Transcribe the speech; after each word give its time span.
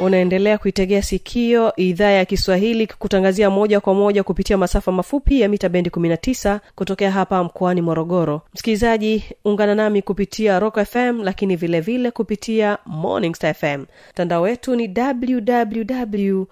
unaendelea 0.00 0.58
kuitegea 0.58 1.02
sikio 1.02 1.76
idhaa 1.76 2.10
ya 2.10 2.24
kiswahili 2.24 2.86
kutangazia 2.86 3.50
moja 3.50 3.80
kwa 3.80 3.94
moja 3.94 4.22
kupitia 4.22 4.56
masafa 4.58 4.92
mafupi 4.92 5.40
ya 5.40 5.48
mita 5.48 5.68
bendi 5.68 5.90
19 5.90 6.58
kutokea 6.74 7.10
hapa 7.10 7.44
mkoani 7.44 7.82
morogoro. 7.82 8.42
Msikilizaji 8.54 9.24
ungana 9.44 9.74
nami 9.74 10.02
kupitia 10.02 10.58
rock 10.60 10.84
fm 10.84 11.22
lakini 11.22 11.56
vilevile 11.56 11.96
vile 11.98 12.10
kupitia 12.10 12.78
morning 12.86 13.34
fm 13.54 13.84
mtandao 14.12 14.42
wetu 14.42 14.76
ni 14.76 14.94
www 14.96 16.44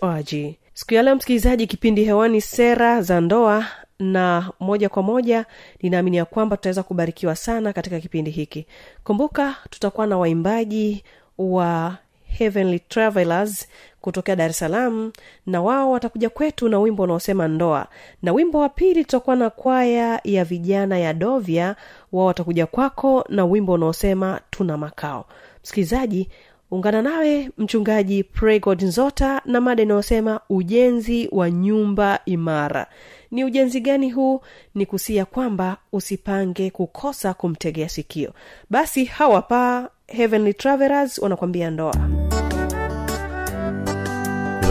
org 0.00 0.34
siku 0.74 0.94
ya 0.94 1.02
leo 1.02 1.14
msikilizaji 1.16 1.66
kipindi 1.66 2.04
hewani 2.04 2.40
sera 2.40 3.02
za 3.02 3.20
ndoa 3.20 3.66
na 3.98 4.50
moja 4.60 4.88
kwa 4.88 5.02
moja 5.02 5.46
ninaamini 5.82 6.16
ya 6.16 6.24
kwamba 6.24 6.56
tutaweza 6.56 6.82
kubarikiwa 6.82 7.36
sana 7.36 7.72
katika 7.72 8.00
kipindi 8.00 8.30
hiki. 8.30 8.66
Kumbuka 9.04 9.54
tutakuwa 9.70 10.06
na 10.06 10.18
waimbaji 10.18 11.04
wa 11.38 11.96
heavenly 12.38 12.78
travelers 12.78 13.68
kutokea 14.00 14.36
dar 14.36 14.50
es 14.50 14.58
salaam 14.58 15.12
na 15.46 15.62
wao 15.62 15.90
watakuja 15.90 16.30
kwetu 16.30 16.68
na 16.68 16.78
wimbo 16.78 17.02
unaosema 17.02 17.48
ndoa. 17.48 17.86
Na 18.22 18.32
wimbo 18.32 18.58
wa 18.58 18.68
pili 18.68 19.04
tutakuwa 19.04 19.36
na 19.36 19.50
kwaya 19.50 20.20
ya 20.24 20.44
vijana 20.44 20.98
ya 20.98 21.14
dovya 21.14 21.76
wao 22.12 22.26
watakuja 22.26 22.66
kwako 22.66 23.24
na 23.28 23.44
wimbo 23.44 23.72
unaosema 23.72 24.40
tuna 24.50 24.76
makao. 24.76 25.24
Msikilizaji 25.62 26.28
ungana 26.70 27.02
nawe 27.02 27.50
mchungaji 27.58 28.24
pregod 28.24 28.82
nzota 28.82 29.42
na 29.44 29.60
mada 29.60 29.82
inayosema 29.82 30.40
ujenzi 30.50 31.28
wa 31.32 31.50
nyumba 31.50 32.18
imara. 32.26 32.86
Ni 33.30 33.44
ujenzi 33.44 33.80
gani 33.80 34.10
huu? 34.10 34.40
Ni 34.74 34.86
kusia 34.86 35.24
kwamba 35.24 35.76
usipange 35.92 36.70
kukosa 36.70 37.34
kumtegea 37.34 37.88
sikio. 37.88 38.32
Basi 38.70 39.04
hawapaa 39.04 39.88
heavenly 40.06 40.54
travelers 40.54 41.18
wanakwambia 41.18 41.70
ndoa 41.70 42.21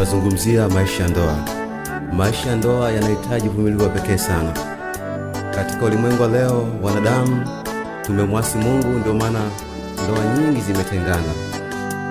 tunazungumzia 0.06 0.70
maisha 0.70 1.04
ya 1.04 1.10
ndoa. 1.10 1.36
Maisha 2.14 2.50
ya 2.50 2.56
ndoa 2.56 2.92
yanahitaji 2.92 3.50
uvumilivu 3.50 3.84
wa 3.84 3.89
pekee 3.89 4.17
sana. 4.17 4.54
Katika 5.56 5.86
ulimwengu 5.86 6.22
wa 6.22 6.28
leo 6.28 6.67
wanadamu 6.84 7.45
tumemwasi 8.06 8.58
mungu 8.58 8.88
ndio 8.88 9.14
maana 9.14 9.40
ndoa 10.04 10.26
nyingi 10.38 10.61
zimetengana. 10.61 11.34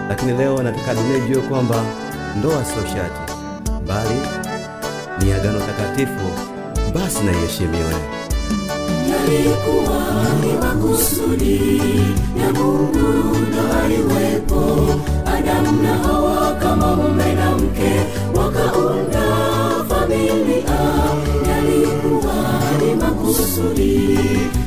Lakini 0.09 0.33
leo 0.33 0.63
nataka 0.63 0.95
dunia 0.95 1.17
ijue 1.19 1.43
kwamba 1.43 1.83
ndoa 2.39 2.65
sio 2.65 2.83
shati 2.87 3.33
bali 3.87 4.21
ni 5.25 5.33
agano 5.33 5.59
takatifu. 5.61 6.31
Basi 6.95 7.25
na 7.25 7.33
iheshimiwe 7.33 7.95
yalikuwa 9.11 10.01
ni 10.41 10.53
makusudi 10.53 11.79
ya 12.43 12.53
mungu 12.53 13.37
ndo 13.49 13.75
aliwepo 13.85 14.77
adamu 15.41 15.83
na 15.83 15.95
hawa 15.99 16.55
kama 16.55 16.97
mume 16.97 17.33
na 17.35 17.51
mke 17.57 17.93
wakaunda 18.35 19.27
familia. 19.89 20.81
Yalikuwa 21.49 22.35
ni 22.81 22.95
makusudi 22.95 24.15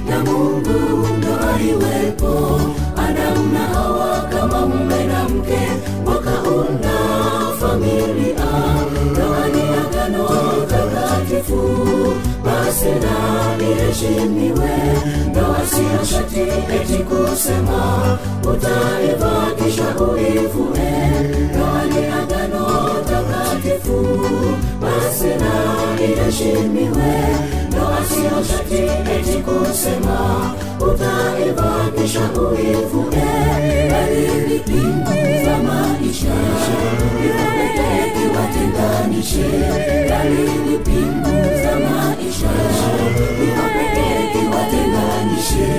ya 0.10 0.20
mungu 0.20 1.08
ndo 1.18 1.36
aliwepo 1.54 2.62
adamu 2.98 3.54
na 3.54 3.60
hawa 3.60 4.22
kama 4.32 4.66
mume 4.68 5.04
na 5.06 5.24
mke 5.30 5.60
basi 12.84 13.00
na 13.06 13.66
iheshimiwe 13.68 14.72
ndoa 15.30 15.60
siyo 15.68 16.06
shati 16.06 16.40
eti 16.76 17.04
kusema 17.04 18.18
utaiva 18.44 19.52
kisha 19.58 19.96
uivue. 19.98 20.94
Agano 22.24 22.68
takatifu 23.10 24.08
basi 24.82 25.26
na 25.28 25.54
iheshimiwe 26.06 27.14
ndoa 28.04 28.10
siyo 28.10 28.44
shati 28.44 28.76
eti 29.16 29.38
kusema 29.38 30.52
utaiva 30.80 31.92
kisha 32.02 32.20
uivue 32.20 33.26
bali 33.92 34.60
maisha 35.64 36.36
iwapeke 37.26 38.12
kiwatenganishe 38.14 39.50
bali 40.10 40.44
maisha. 41.80 42.52
Iwapeke 43.46 44.08
kiwatenganishe 44.32 45.70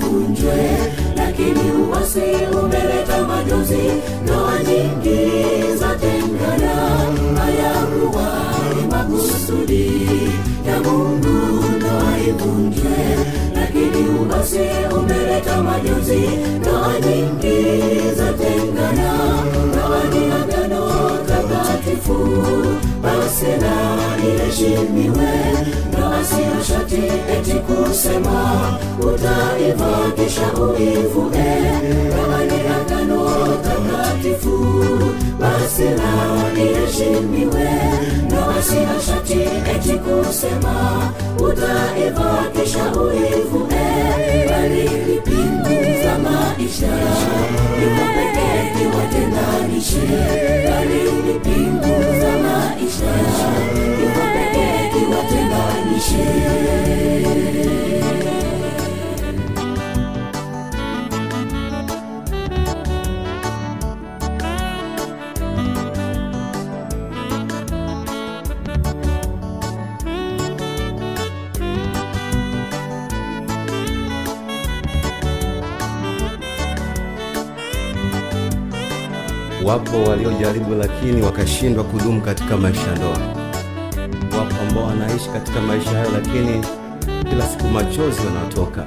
ndo 0.00 0.08
haivunjwe 0.08 0.78
lakini 1.16 1.70
uwasi 1.88 2.20
umeleta 2.62 3.24
majozi 3.28 3.90
ndoa 4.22 4.52
nyingi 4.62 5.78
za 5.78 5.94
tengana 5.94 6.74
hayakuwa 7.40 8.32
ni 8.76 8.86
makusudi. 8.90 9.90
Ya 10.66 10.80
mungu 10.80 11.64
ndoa 11.76 12.18
ivunjwe, 12.28 13.26
lakini 13.54 14.08
uwasi 14.08 14.58
umeleta 14.98 15.62
majozi 15.62 16.20
ndoa 16.60 16.92
nyingi 17.00 18.00
za 18.16 18.32
tengana 18.32 19.12
ndoa 19.68 20.04
ni 20.04 20.32
agano 20.32 20.90
takatifu. 21.26 22.28
Basi 23.02 23.46
na 23.46 24.00
siyo 26.30 26.62
shati 26.68 27.02
eti 27.36 27.52
kusema 27.66 28.60
utaiva 29.00 29.98
uivue 30.62 31.48
ramani 32.16 32.58
ya 32.66 32.84
ngano 32.84 33.30
takatifu. 33.64 34.56
Basi 35.40 35.82
na 35.82 36.12
iheshimiwe 36.62 37.68
siyo 38.62 38.96
shati 39.06 39.40
eti 39.74 39.92
kusema 39.98 41.02
utaiva 41.38 42.44
uivue 43.00 43.84
bali 44.50 44.88
vipingu 44.88 46.02
za 46.04 46.18
maisha. 46.18 46.92
Kiwatenganishe 48.78 50.06
bali 50.70 51.00
vipingu 51.26 51.49
Wapo 79.64 80.02
waliojaribu 80.02 80.74
lakini 80.74 81.22
wakashindwa 81.22 81.84
kudumu 81.84 82.20
katika 82.20 82.56
maisha 82.56 82.94
ndoa 82.96 83.39
ambao 84.70 84.84
wanaishi 84.86 85.28
katika 85.28 85.60
maisha 85.60 85.90
hayo 85.90 86.10
lakini 86.12 86.64
kila 87.30 87.46
siku 87.46 87.64
machozi 87.66 88.20
wanatoka 88.26 88.86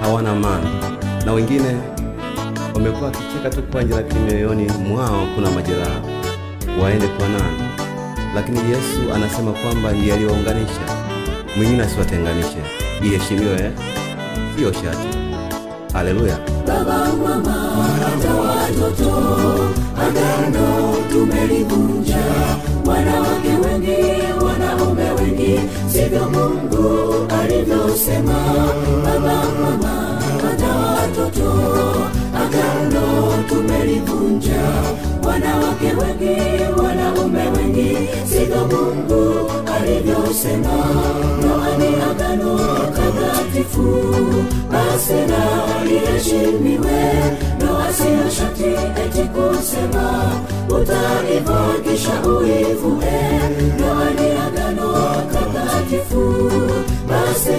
hawana 0.00 0.30
amani. 0.30 0.68
Na 1.26 1.32
wengine 1.32 1.76
wamekuwa 2.74 3.04
wakicheka 3.10 3.50
tu 3.50 3.62
kwanje 3.62 3.94
lakini 3.94 4.20
mioyoni 4.20 4.70
mwao 4.88 5.26
kuna 5.34 5.50
majeraha. 5.50 6.00
Waende 6.82 7.06
kwa 7.08 7.28
nani? 7.28 7.62
Lakini 8.34 8.58
yesu 8.58 9.14
anasema 9.14 9.52
kwamba 9.52 9.92
ndiye 9.92 10.14
aliyounganisha 10.14 10.80
mwingine 11.56 11.82
asiwatenganishe. 11.82 12.58
Iheshimiwe 13.02 13.52
eh? 13.54 13.70
siyo 14.56 14.72
shati. 14.72 15.18
Haleluya. 15.92 16.38
Baba 16.66 17.08
wanawake 22.86 23.48
wengi 23.48 24.41
wanaume 24.82 25.10
wengi 25.10 25.60
sivyo 25.92 26.20
mungu 26.30 27.14
alivyosema. 27.42 28.34
Baba 29.04 29.42
mama 29.62 30.20
hata 30.42 30.76
watoto 30.76 31.52
agano 32.42 33.32
tumelivunja. 33.48 34.62
Wanawake 35.26 35.86
wengi 35.86 36.40
wanaume 36.82 37.40
wengi 37.58 37.96
sivyo 38.28 38.56
mungu 38.66 39.50
alivyosema. 39.76 40.84
Noani 41.42 41.86
agano 42.10 42.58
takatifu 42.96 44.04
basi 44.72 45.12
na 45.12 45.84
liheshimiwe. 45.84 47.12
Ndoa 47.56 47.92
siyo 47.92 48.30
shati 48.36 48.64
eti 49.04 49.22
kusema 49.28 50.32
utaivakisha 50.68 52.22
uivue. 52.28 53.22
Noani 53.80 54.30
agano 54.46 54.61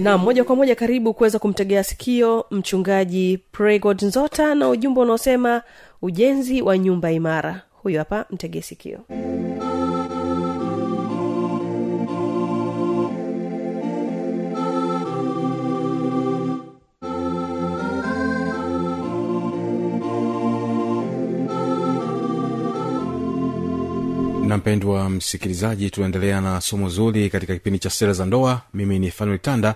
na 0.00 0.18
moja 0.18 0.44
kwa 0.44 0.56
moja 0.56 0.74
karibu 0.74 1.14
kuweza 1.14 1.38
kumtegea 1.38 1.84
sikio 1.84 2.46
mchungaji 2.50 3.38
pregod 3.52 4.02
nzota 4.02 4.54
na 4.54 4.68
ujumbe 4.68 5.00
unaosema 5.00 5.62
ujenzi 6.02 6.62
wa 6.62 6.78
nyumba 6.78 7.12
imara. 7.12 7.62
Huyu 7.82 7.98
hapa 7.98 8.24
mtegee 8.30 8.60
sikio 8.60 8.98
na 24.50 24.56
mpendwa 24.56 25.10
msikilizaji 25.10 25.90
tunaendelea 25.90 26.40
na 26.40 26.60
somo 26.60 26.88
zuri 26.88 27.30
katika 27.30 27.54
kipindi 27.54 27.78
cha 27.78 27.90
sera 27.90 28.12
za 28.12 28.26
ndoa. 28.26 28.60
Mimi 28.74 28.98
ni 28.98 29.10
fanuel 29.10 29.38
tanda 29.38 29.74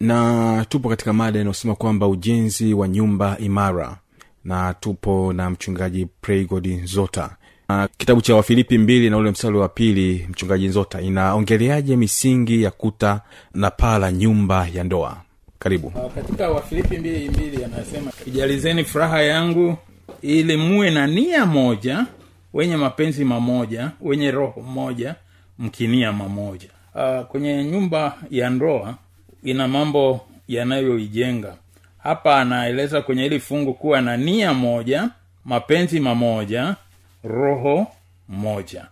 na 0.00 0.66
tupo 0.68 0.88
katika 0.88 1.12
mada 1.12 1.40
inayosema 1.40 1.74
kwamba 1.74 2.08
ujenzi 2.08 2.74
wa 2.74 2.88
nyumba 2.88 3.38
imara. 3.38 3.96
Na 4.44 4.74
tupo 4.74 5.32
na 5.32 5.50
mchungaji 5.50 6.06
praygod 6.20 6.66
nzota. 6.66 7.36
Na 7.68 7.88
kitabu 7.96 8.20
cha 8.20 8.34
wafilipi 8.34 8.78
mbili 8.78 9.10
na 9.10 9.16
ule 9.16 9.30
mstari 9.30 9.56
wa 9.56 9.68
pili 9.68 10.26
mchungaji 10.30 10.66
nzota 10.68 11.00
inaongeleaje 11.00 11.96
misingi 11.96 12.62
ya 12.62 12.70
kuta 12.70 13.20
na 13.54 13.70
paa 13.70 13.98
la 13.98 14.12
nyumba 14.12 14.68
ya 14.74 14.84
ndoa? 14.84 15.16
Karibu. 15.58 15.86
Uh, 15.86 16.12
katika 16.14 16.50
wafilipi 16.50 16.98
mbili 16.98 17.28
mbili 17.28 17.64
anasema 17.64 18.12
ijalizeni 18.26 18.84
furaha 18.84 19.22
yangu 19.22 19.76
ili 20.22 20.56
muwe 20.56 20.90
na 20.90 21.06
nia 21.06 21.46
moja 21.46 22.06
wenye 22.54 22.76
mapenzi 22.76 23.24
mamoja 23.24 23.90
wenye 24.00 24.30
roho 24.30 24.60
moja 24.60 25.14
mkinia 25.58 26.12
mamoja. 26.12 26.68
Uh, 26.94 27.26
kwenye 27.26 27.64
nyumba 27.64 28.18
ya 28.30 28.50
ndoa 28.50 28.94
ina 29.42 29.68
mambo 29.68 30.20
yanayoijenga. 30.48 31.56
Hapa 31.98 32.36
anaeleza 32.40 33.02
kwenye 33.02 33.22
hili 33.22 33.40
fungu 33.40 33.74
kuwa 33.74 34.00
na 34.00 34.16
nia 34.16 34.54
moja 34.54 35.08
mapenzi 35.44 36.00
mamoja 36.00 36.76
roho 37.24 37.86
moja. 38.28 38.86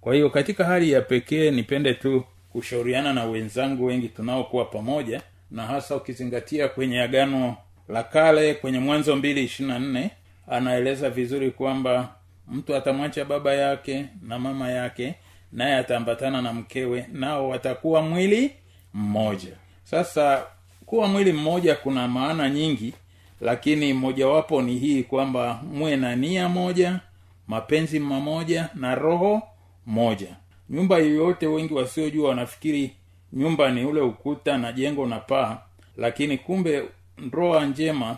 Kwa 0.00 0.14
hiyo 0.14 0.30
katika 0.30 0.64
hali 0.64 0.90
ya 0.92 1.00
pekee 1.00 1.50
nipende 1.50 1.94
tu 1.94 2.24
kushauriana 2.52 3.12
na 3.12 3.24
wenzangu 3.24 3.84
wengi 3.84 4.08
tunaokuwa 4.08 4.64
pamoja 4.64 5.22
na 5.50 5.62
hasa 5.66 5.96
ukizingatia 5.96 6.68
kwenye 6.68 7.00
agano 7.02 7.56
la 7.88 8.02
kale 8.02 8.54
kwenye 8.54 8.78
mwanzo 8.78 9.16
mbili 9.16 9.44
ishirina 9.44 9.78
nne 9.78 10.10
anaeleza 10.48 11.10
vizuri 11.10 11.50
kwamba 11.50 12.08
mtu 12.48 12.76
atamwacha 12.76 13.24
baba 13.24 13.54
yake 13.54 14.06
na 14.22 14.38
mama 14.38 14.70
yake 14.70 15.14
naye 15.52 15.76
ataambatana 15.76 16.42
na 16.42 16.52
mkewe 16.52 17.06
nao 17.12 17.48
watakuwa 17.48 18.02
mwili 18.02 18.50
mmoja. 18.94 19.52
Sasa 19.84 20.46
kuwa 20.86 21.08
mwili 21.08 21.32
mmoja 21.32 21.74
kuna 21.74 22.08
maana 22.08 22.50
nyingi 22.50 22.94
lakini 23.40 23.92
mojawapo 23.92 24.62
ni 24.62 24.78
hii 24.78 25.02
kwamba 25.02 25.60
muwe 25.72 25.96
na 25.96 26.16
nia 26.16 26.48
moja 26.48 27.00
mapenzi 27.48 27.98
mamoja 28.00 28.68
na 28.74 28.94
roho 28.94 29.42
moja. 29.86 30.36
Nyumba 30.70 30.98
yoyote 30.98 31.46
wengi 31.46 31.74
wasiojua 31.74 32.28
wanafikiri 32.28 32.90
nyumba 33.32 33.70
ni 33.70 33.84
ule 33.84 34.00
ukuta 34.00 34.58
na 34.58 34.72
jengo 34.72 35.06
na 35.06 35.18
paa 35.20 35.58
lakini 35.96 36.38
kumbe 36.38 36.82
ndoa 37.18 37.66
njema 37.66 38.16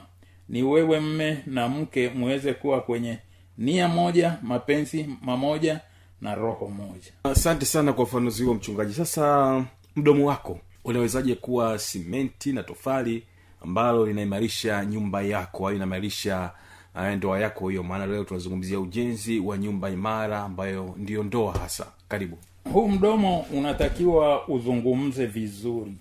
ni 0.49 0.63
wewe 0.63 1.01
mme 1.01 1.39
na 1.47 1.69
mke 1.69 2.09
muweze 2.09 2.53
kuwa 2.55 2.81
kwenye 2.81 3.19
nia 3.59 3.89
moja 3.89 4.37
mapenzi 4.43 5.07
mamoja 5.23 5.81
na 6.21 6.35
roho 6.35 6.67
moja. 6.69 7.13
Asante 7.25 7.67
sana 7.67 7.93
kwa 7.93 8.05
ufanuzi 8.05 8.45
huo 8.45 8.55
mchungaji. 8.55 8.95
Sasa 8.95 9.65
mdomo 9.97 10.27
wako 10.29 10.59
unawezaje 10.85 11.35
kuwa 11.35 11.79
simenti 11.79 12.53
na 12.53 12.63
tofali 12.63 13.23
ambalo 13.63 14.07
linaimarisha 14.07 14.85
nyumba 14.85 15.23
yako 15.23 15.69
au 15.69 15.75
inaimarisha 15.75 16.51
uh, 16.95 17.07
ndoa 17.09 17.41
yako 17.41 17.69
hiyo? 17.69 17.83
Maana 17.83 18.07
leo 18.07 18.25
tunazungumzia 18.25 18.81
ujenzi 18.81 19.39
wa 19.41 19.59
nyumba 19.59 19.91
imara 19.91 20.41
ambayo 20.41 20.95
ndiyo 20.97 21.23
ndoa 21.23 21.53
hasa. 21.59 21.87
Karibu. 22.09 22.39
Huu 22.73 22.89
mdomo 22.89 23.41
unatakiwa 23.41 24.49
uzungumze 24.49 25.27
vizuri. 25.27 25.93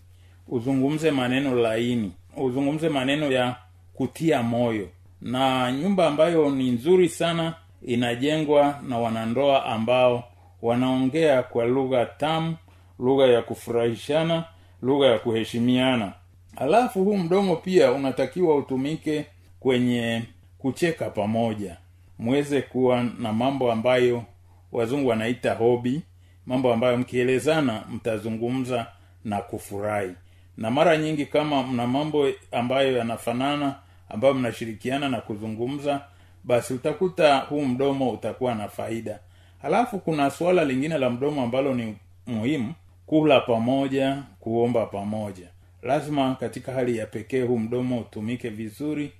Uzungumze 0.47 1.11
maneno 1.11 1.55
laini. 1.55 2.11
Uzungumze 2.37 2.89
maneno 2.89 3.31
ya 3.31 3.55
kutia 3.93 4.43
moyo 4.43 4.89
na 5.25 5.71
nyumba 5.71 6.07
ambayo 6.07 6.49
ni 6.49 6.71
nzuri 6.71 7.09
sana 7.09 7.53
inajengwa 7.81 8.79
na 8.87 8.97
wanandoa 8.97 9.65
ambao 9.65 10.23
wanaongea 10.61 11.43
kwa 11.43 11.65
lugha 11.65 12.05
tamu 12.05 12.55
lugha 12.99 13.25
ya 13.27 13.41
kufurahishana 13.41 14.43
lugha 14.81 15.07
ya 15.07 15.19
kuheshimiana. 15.19 16.13
Alafu 16.55 17.03
huu 17.03 17.17
mdomo 17.17 17.55
pia 17.55 17.91
unatakiwa 17.91 18.55
utumike 18.55 19.25
kwenye 19.59 20.23
kucheka 20.57 21.09
pamoja. 21.09 21.77
Mweze 22.19 22.61
kuwa 22.61 23.03
na 23.19 23.33
mambo 23.33 23.71
ambayo 23.71 24.23
wazungu 24.71 25.09
wanaita 25.09 25.53
hobi 25.53 26.01
mambo 26.45 26.73
ambayo 26.73 26.97
mkielezana 26.97 27.83
mtazungumza 27.91 28.87
na 29.23 29.41
kufurahi. 29.41 30.11
Na 30.57 30.71
mara 30.71 30.97
nyingi 30.97 31.25
kama 31.25 31.63
mna 31.63 31.87
mambo 31.87 32.27
ambayo 32.51 32.97
yanafanana 32.97 33.75
ambayo 34.09 34.33
mnashirikiana 34.33 35.09
na 35.09 35.21
kuzungumza 35.21 36.01
basi 36.43 36.73
utakuta 36.73 37.37
huu 37.37 37.65
mdomo 37.65 38.09
utakuwa 38.11 38.55
na 38.55 38.67
faida. 38.69 39.19
Halafu 39.61 39.99
kuna 39.99 40.29
suala 40.31 40.65
lingine 40.65 40.97
la 40.97 41.09
mdomo 41.09 41.43
ambalo 41.43 41.73
ni 41.73 41.95
muhimu 42.27 42.73
kula 43.05 43.39
pamoja 43.39 44.23
kuomba 44.39 44.85
pamoja. 44.85 45.47
Lazima 45.81 46.35
katika 46.35 46.71
hali 46.71 46.97
ya 46.97 47.05
pekee 47.05 47.41
huu 47.41 47.59
mdomo 47.59 47.99
utumike 47.99 48.49
vizuri 48.49 49.11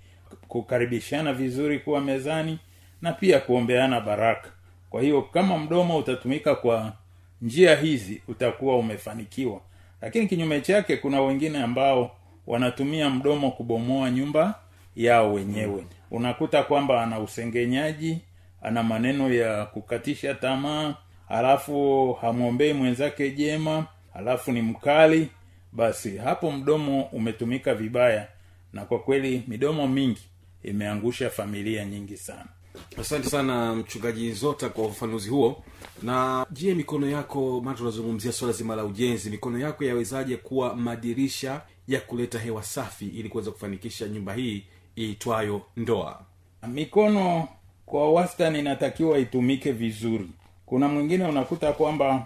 kukaribishana 0.48 1.34
vizuri 1.34 1.80
kuwa 1.80 2.02
mezani 2.02 2.60
na 3.02 3.12
pia 3.14 3.40
kuombeana 3.40 4.02
baraka. 4.02 4.50
Kwa 4.90 5.02
hiyo 5.02 5.22
kama 5.22 5.58
mdomo 5.58 5.98
utatumika 5.98 6.56
kwa 6.56 6.94
njia 7.42 7.76
hizi 7.76 8.22
utakuwa 8.28 8.78
umefanikiwa. 8.78 9.62
Lakini 10.02 10.28
kinyume 10.28 10.62
chake 10.62 10.98
kuna 10.98 11.22
wengine 11.22 11.64
ambao 11.64 12.12
wanatumia 12.48 13.10
mdomo 13.10 13.52
kubomoa 13.52 14.12
nyumba 14.12 14.56
yao 14.96 15.34
wenyewe. 15.34 15.88
Unakuta 16.12 16.64
kwamba 16.64 17.04
ana 17.04 17.20
usengenyaji 17.20 18.18
ana 18.62 18.84
maneno 18.84 19.34
ya 19.34 19.66
kukatisha 19.66 20.34
tamaa 20.36 20.96
halafu 21.28 22.14
hamwombei 22.22 22.74
mwenzake 22.74 23.32
jema 23.32 23.86
halafu 24.14 24.52
ni 24.52 24.62
mkali 24.62 25.30
basi 25.72 26.18
hapo 26.18 26.52
mdomo 26.52 27.04
umetumika 27.04 27.76
vibaya. 27.76 28.28
Na 28.74 28.86
kwa 28.86 29.00
kweli 29.00 29.44
midomo 29.48 29.88
mingi 29.88 30.22
imeangusha 30.64 31.30
familia 31.30 31.86
nyingi 31.86 32.18
sana. 32.18 32.46
Asante 33.02 33.30
sana 33.30 33.76
mchungaji 33.76 34.32
zota 34.32 34.70
kwa 34.70 34.86
ufafanuzi 34.86 35.30
huo. 35.30 35.64
Na 36.04 36.46
je 36.52 36.74
mikono 36.74 37.10
yako 37.10 37.62
maana 37.62 37.78
tunazungumzia 37.78 38.32
swala 38.32 38.54
zima 38.54 38.76
la 38.76 38.86
ujenzi 38.86 39.30
mikono 39.30 39.60
yako 39.60 39.84
yawezaje 39.84 40.38
kuwa 40.38 40.76
madirisha 40.76 41.62
ya 41.88 42.02
kuleta 42.02 42.40
hewa 42.40 42.64
safi 42.64 43.06
ili 43.08 43.30
kuweza 43.30 43.52
kufanikisha 43.52 44.08
nyumba 44.08 44.34
hii 44.34 44.64
iitwayo 44.98 45.62
ndoa. 45.78 46.22
Mikono 46.68 47.48
kwa 47.86 48.12
wastani 48.14 48.60
inatakiwa 48.60 49.18
itumike 49.20 49.72
vizuri. 49.72 50.28
Kuna 50.66 50.88
mwingine 50.88 51.24
unakuta 51.26 51.74
kwamba 51.74 52.26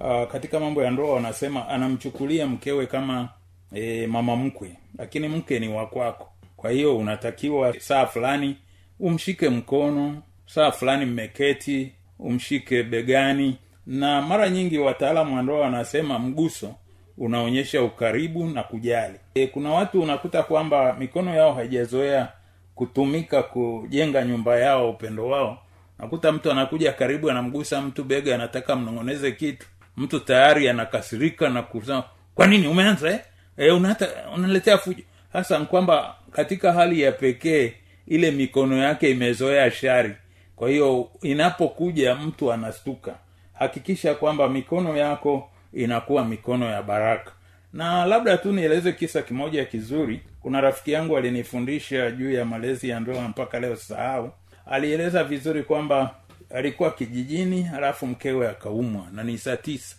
uh, 0.00 0.32
katika 0.32 0.60
mambo 0.60 0.82
ya 0.82 0.90
ndoa 0.90 1.14
wanasema 1.14 1.68
anamchukulia 1.68 2.46
mkewe 2.46 2.86
kama 2.86 3.28
e, 3.74 4.06
mama 4.06 4.36
mkwe 4.36 4.76
lakini 4.98 5.28
mke 5.28 5.58
ni 5.60 5.68
wakwako 5.68 6.28
kwa 6.56 6.70
hiyo 6.70 6.96
unatakiwa 6.98 7.80
saa 7.80 8.06
fulani 8.06 8.56
umshike 9.00 9.48
mkono 9.48 10.22
saa 10.46 10.70
fulani 10.70 11.04
mmeketi 11.04 11.92
umshike 12.18 12.82
begani. 12.82 13.56
Na 13.86 14.22
mara 14.22 14.48
nyingi 14.50 14.78
wataalamu 14.78 15.36
wa 15.36 15.42
ndoa 15.42 15.60
wanasema 15.60 16.18
mguso 16.18 16.74
unaonyesha 17.18 17.82
ukaribu 17.82 18.46
na 18.46 18.62
kujali. 18.62 19.14
E, 19.34 19.46
kuna 19.46 19.70
watu 19.70 20.02
unakuta 20.02 20.42
kwamba 20.42 20.96
mikono 20.98 21.34
yao 21.34 21.52
haijazoea 21.54 22.28
kutumika 22.74 23.42
kujenga 23.42 24.24
nyumba 24.24 24.58
yao 24.58 24.90
upendo 24.90 25.26
wao. 25.28 25.58
Nakuta 25.98 26.32
mtu 26.32 26.50
anakuja 26.50 26.92
karibu 26.92 27.30
anamgusa 27.30 27.80
mtu 27.82 28.04
bega 28.04 28.34
anataka 28.34 28.76
mnong'oneze 28.76 29.32
kitu. 29.32 29.66
Mtu 29.96 30.20
tayari 30.20 30.68
anakasirika 30.68 31.48
na 31.48 31.62
kusema 31.62 32.04
kwa 32.34 32.46
nini 32.46 32.66
umeanza 32.68 33.10
eh? 33.10 33.20
e, 33.56 33.70
unata, 33.70 34.08
unaletea 34.34 34.78
fujo. 34.78 35.02
Hasa 35.32 35.60
kwamba 35.60 36.14
katika 36.32 36.72
hali 36.72 37.00
ya 37.00 37.12
pekee 37.12 37.72
ile 38.06 38.30
mikono 38.30 38.76
yake 38.78 39.10
imezoea 39.10 39.70
shari. 39.70 40.12
Kwa 40.56 40.68
hiyo 40.70 41.08
inapokuja 41.22 42.14
mtu 42.14 42.52
anastuka. 42.52 43.14
Hakikisha 43.52 44.14
kwamba 44.14 44.48
mikono 44.48 44.96
yako 44.96 45.50
inakuwa 45.72 46.24
mikono 46.24 46.66
ya 46.70 46.82
baraka. 46.82 47.32
Na 47.72 48.06
labda 48.06 48.36
tu 48.38 48.52
nieleze 48.52 48.92
kisa 48.92 49.22
kimoja 49.22 49.64
kizuri. 49.64 50.20
Kuna 50.42 50.60
rafiki 50.60 50.92
yangu 50.92 51.16
alinifundisha 51.16 52.10
juu 52.10 52.30
ya 52.32 52.44
malezi 52.44 52.88
ya 52.88 53.00
ndoa 53.00 53.28
mpaka 53.28 53.60
leo 53.60 53.76
sahau. 53.76 54.30
Alieleza 54.66 55.24
vizuri 55.24 55.62
kwamba 55.62 56.14
alikuwa 56.54 56.90
kijijini 56.90 57.62
halafu 57.62 58.06
mkewe 58.06 58.48
akaumwa 58.48 59.06
na 59.12 59.22
ni 59.24 59.38
saa 59.38 59.56
tisa 59.56 59.96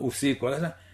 usiku. 0.00 0.50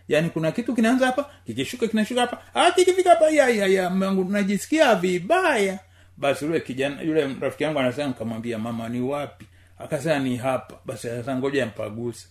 Yaani 0.09 0.30
kuna 0.30 0.52
kitu 0.52 0.75
kinaanza 0.75 1.07
hapa 1.07 1.30
kikishuka 1.47 1.88
kinashuka 1.88 2.21
hapa. 2.21 2.38
Ah, 2.54 2.71
kikifika 2.71 3.11
hapa 3.11 3.30
ya 3.30 3.49
ya 3.49 3.66
ya 3.66 3.90
mangu 3.90 4.25
najisikia 4.25 4.95
vibaya. 4.95 5.78
Basi 6.16 6.45
yule 6.45 6.61
kijana 6.61 7.02
yule 7.02 7.37
rafiki 7.40 7.64
yangu 7.64 7.78
anasema 7.78 8.09
nikamwambia 8.09 8.59
mama 8.59 8.88
ni 8.88 9.00
wapi? 9.00 9.47
Akasema 9.78 10.19
ni 10.19 10.37
hapa. 10.37 10.75
Basi 10.85 11.09
sasa 11.09 11.37
ngoja 11.37 11.66
mpaguse 11.66 12.28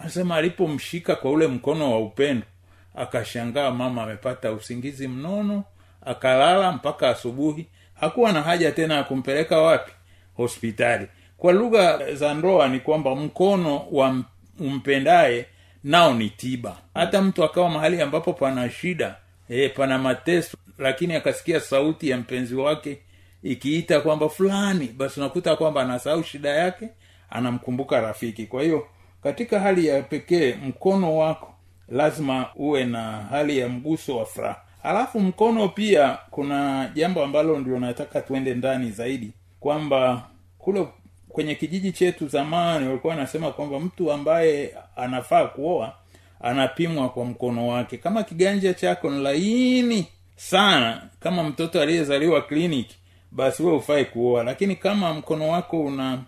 anasema 0.00 0.36
alipomshika 0.36 1.16
kwa 1.16 1.30
ule 1.30 1.46
mkono 1.46 1.92
wa 1.92 1.98
upendo 1.98 2.46
akashangaa 2.94 3.70
mama 3.70 4.02
amepata 4.02 4.52
usingizi 4.52 5.08
mnono 5.08 5.64
akalala 6.06 6.72
mpaka 6.72 7.08
asubuhi. 7.10 7.66
Hakuwa 7.94 8.32
na 8.32 8.42
haja 8.42 8.72
tena 8.72 8.94
ya 8.94 9.04
kumpeleka 9.04 9.60
wapi? 9.60 9.92
Hospitali. 10.36 11.06
Kwa 11.38 11.52
lugha 11.52 12.14
za 12.14 12.34
ndoa 12.34 12.68
ni 12.68 12.80
kwamba 12.80 13.14
mkono 13.16 13.86
wa 13.90 14.16
umpendaye 14.60 15.46
nao 15.84 16.14
ni 16.14 16.30
tiba. 16.30 16.76
Hata 16.94 17.22
mtu 17.22 17.44
akawa 17.44 17.70
mahali 17.70 18.02
ambapo 18.02 18.32
pana 18.32 18.70
shida 18.70 19.16
e, 19.48 19.68
pana 19.68 19.98
mateso 19.98 20.56
lakini 20.78 21.14
akasikia 21.14 21.60
sauti 21.60 22.08
ya 22.10 22.16
mpenzi 22.16 22.54
wake 22.54 22.98
ikiita 23.42 24.00
kwamba 24.00 24.28
fulani. 24.28 24.86
Basi 24.96 25.20
unakuta 25.20 25.56
kwamba 25.56 25.82
anasahau 25.82 26.22
shida 26.24 26.48
yake 26.50 26.88
anamkumbuka 27.30 28.00
rafiki. 28.00 28.46
Kwa 28.46 28.62
hiyo 28.62 28.86
katika 29.22 29.60
hali 29.60 29.86
ya 29.86 30.02
pekee 30.02 30.54
mkono 30.66 31.16
wako 31.16 31.54
lazima 31.88 32.46
uwe 32.56 32.84
na 32.84 33.02
hali 33.30 33.58
ya 33.58 33.68
mguso 33.68 34.16
wa 34.16 34.26
furaha. 34.26 34.60
Halafu 34.82 35.20
mkono 35.20 35.68
pia 35.68 36.18
kuna 36.30 36.90
jambo 36.94 37.24
ambalo 37.24 37.58
ndio 37.58 37.78
nataka 37.78 38.20
tuende 38.20 38.54
ndani 38.54 38.90
zaidi 38.90 39.30
kwamba 39.60 40.22
kule 40.58 40.86
kwenye 41.28 41.54
kijiji 41.54 41.92
chetu 41.92 42.28
zamani 42.28 42.86
walikuwa 42.88 43.14
wanasema 43.14 43.50
kwamba 43.52 43.80
mtu 43.80 44.12
ambaye 44.12 44.74
anafaa 44.96 45.44
kuoa 45.46 45.94
anapimwa 46.40 47.08
kwa 47.08 47.24
mkono 47.24 47.68
wake. 47.68 47.96
Kama 47.96 48.22
kiganja 48.22 48.74
chako 48.74 49.10
ni 49.10 49.22
laini 49.22 50.06
sana 50.36 51.02
kama 51.20 51.42
mtoto 51.42 51.80
aliyezaliwa 51.82 52.42
kliniki 52.42 52.96
basi 53.30 53.62
we 53.62 53.72
ufai 53.72 54.04
kuoa. 54.04 54.44
Lakini 54.44 54.76
kama 54.76 55.14
mkono 55.14 55.48
wako 55.48 55.80
una 55.84 56.18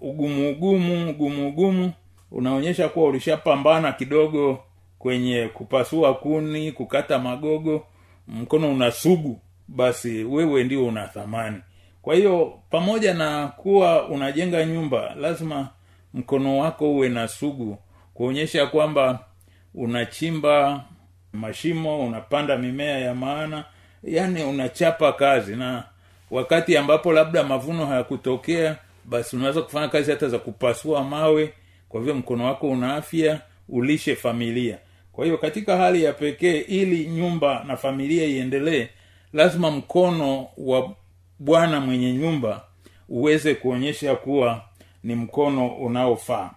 ugumu 0.00 0.50
ugumu 0.50 1.10
ugumu 1.10 1.48
ugumu 1.48 1.92
unaonyesha 2.32 2.88
kuwa 2.88 3.08
ulishapambana 3.08 3.92
kidogo 3.92 4.58
kwenye 4.98 5.48
kupasua 5.54 6.14
kuni 6.14 6.72
kukata 6.72 7.18
magogo 7.18 7.86
mkono 8.28 8.72
unasugu 8.72 9.40
basi 9.68 10.24
wewe 10.24 10.64
ndio 10.64 10.86
una 10.86 11.06
thamani. 11.08 11.56
Kwa 12.02 12.14
hiyo 12.14 12.58
pamoja 12.70 13.14
na 13.14 13.48
kuwa 13.48 14.08
unajenga 14.08 14.64
nyumba 14.64 15.14
lazima 15.14 15.68
mkono 16.14 16.58
wako 16.58 16.90
uwe 16.92 17.08
na 17.08 17.28
sugu 17.28 17.78
kuonyesha 18.14 18.66
kwamba 18.66 19.18
unachimba 19.74 20.84
mashimo 21.32 22.06
unapanda 22.06 22.58
mimea 22.58 22.98
ya 22.98 23.14
maana 23.14 23.64
yani 24.04 24.44
unachapa 24.44 25.12
kazi. 25.12 25.56
Na 25.56 25.84
wakati 26.30 26.76
ambapo 26.76 27.12
labda 27.12 27.42
mavuno 27.44 27.86
hayakutokea 27.86 28.76
basi 29.04 29.36
unaweza 29.36 29.62
kufanya 29.62 29.88
kazi 29.88 30.10
hata 30.10 30.28
za 30.28 30.38
kupasua 30.38 31.04
mawe 31.04 31.52
kwa 31.92 32.00
hivyo 32.00 32.14
mkono 32.14 32.44
wako 32.46 32.70
una 32.70 32.94
afya 32.96 33.40
ulishe 33.68 34.16
familia. 34.16 34.78
Kwa 35.12 35.24
hiyo 35.24 35.38
katika 35.38 35.76
hali 35.76 36.04
ya 36.04 36.12
pekee 36.12 36.58
ili 36.60 37.06
nyumba 37.06 37.64
na 37.66 37.76
familia 37.76 38.24
iendelee 38.26 38.88
lazima 39.32 39.70
mkono 39.70 40.46
wa 40.56 40.94
bwana 41.38 41.80
mwenye 41.80 42.12
nyumba 42.12 42.64
uweze 43.08 43.54
kuonyesha 43.54 44.14
kuwa 44.16 44.64
ni 45.04 45.14
mkono 45.14 45.68
unaofaa. 45.68 46.50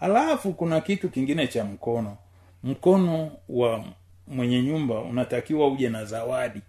Halafu 0.00 0.52
kuna 0.52 0.80
kitu 0.80 1.08
kingine 1.08 1.46
cha 1.46 1.64
mkono. 1.64 2.16
Mkono 2.64 3.30
wa 3.48 3.84
mwenye 4.26 4.62
nyumba 4.62 5.00
unatakiwa 5.00 5.68
uje 5.68 5.88
na 5.88 6.04
zawadi. 6.04 6.60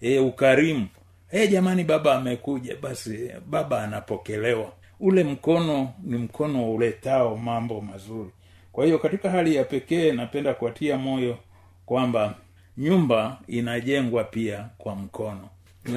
E, 0.00 0.18
ukarimu. 0.18 0.86
E, 1.30 1.48
jamani 1.48 1.84
baba 1.84 2.14
amekuja. 2.14 2.76
Basi 2.82 3.30
baba 3.46 3.82
anapokelewa 3.82 4.72
ule 5.02 5.24
mkono 5.24 5.92
ni 6.02 6.18
mkono 6.18 6.72
uletao 6.74 7.36
mambo 7.36 7.80
mazuri. 7.80 8.30
Kwa 8.72 8.84
hiyo 8.84 8.98
katika 8.98 9.30
hali 9.30 9.54
ya 9.54 9.64
pekee 9.64 10.12
napenda 10.12 10.54
kuatia 10.54 10.98
moyo 10.98 11.38
kwamba 11.86 12.34
nyumba 12.78 13.38
inajengwa 13.48 14.24
pia 14.24 14.68
kwa 14.78 14.94
mkono. 14.96 15.48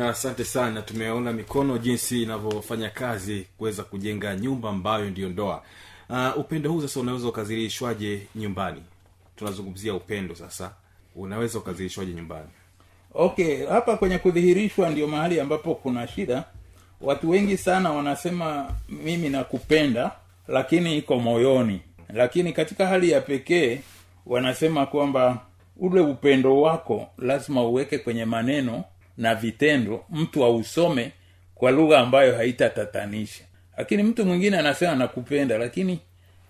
Asante 0.09 0.43
sana 0.43 0.81
tumeona 0.81 1.33
mikono 1.33 1.77
jinsi 1.77 2.23
inavyofanya 2.23 2.89
kazi 2.89 3.47
kuweza 3.57 3.83
kujenga 3.83 4.35
nyumba 4.35 4.69
ambayo 4.69 5.09
ndiyo 5.09 5.29
ndoa. 5.29 5.63
Uh, 6.09 6.37
upendo 6.37 6.71
huu 6.71 6.81
sasa 6.81 6.99
unaweza 6.99 7.27
ukazilishwaje 7.27 8.27
nyumbani? 8.35 8.83
Tunazungumzia 9.35 9.93
upendo 9.93 10.35
sasa. 10.35 10.71
Unaweza 11.15 11.59
ukazilishwaje 11.59 12.13
nyumbani? 12.13 12.49
Okay 13.13 13.65
hapa 13.65 13.97
kwenye 13.97 14.17
kudhihirishwa 14.17 14.89
ndio 14.89 15.07
mahali 15.07 15.39
ambapo 15.39 15.75
kuna 15.75 16.07
shida 16.07 16.43
watu 17.05 17.29
wengi 17.29 17.57
sana 17.57 17.91
wanasema 17.91 18.71
mimi 18.89 19.29
nakupenda 19.29 20.11
lakini 20.47 20.97
iko 20.97 21.19
moyoni. 21.19 21.81
Lakini 22.13 22.53
katika 22.53 22.87
hali 22.87 23.11
ya 23.11 23.21
pekee 23.21 23.79
wanasema 24.25 24.85
kwamba 24.85 25.39
ule 25.77 25.99
upendo 26.01 26.61
wako 26.61 27.07
lazima 27.17 27.63
uweke 27.63 27.97
kwenye 27.97 28.25
maneno 28.25 28.83
na 29.17 29.35
vitendo 29.35 30.03
mtu 30.09 30.43
ausome 30.45 31.11
kwa 31.55 31.71
lugha 31.71 31.99
ambayo 31.99 32.35
haitatatanisha. 32.35 33.43
Lakini 33.77 34.03
mtu 34.03 34.25
mwingine 34.25 34.57
anasema 34.57 34.95
nakupenda 34.95 35.57
lakini 35.57 35.99